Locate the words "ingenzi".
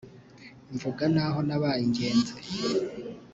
1.87-2.33